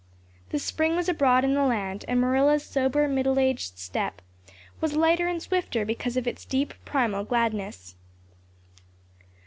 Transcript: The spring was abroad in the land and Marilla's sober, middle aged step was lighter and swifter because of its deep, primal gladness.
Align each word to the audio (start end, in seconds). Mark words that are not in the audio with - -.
The 0.49 0.57
spring 0.57 0.95
was 0.95 1.07
abroad 1.07 1.43
in 1.45 1.53
the 1.53 1.61
land 1.63 2.05
and 2.07 2.19
Marilla's 2.19 2.65
sober, 2.65 3.07
middle 3.07 3.37
aged 3.37 3.77
step 3.77 4.23
was 4.79 4.95
lighter 4.95 5.27
and 5.27 5.39
swifter 5.39 5.85
because 5.85 6.17
of 6.17 6.25
its 6.25 6.43
deep, 6.43 6.73
primal 6.85 7.23
gladness. 7.23 7.93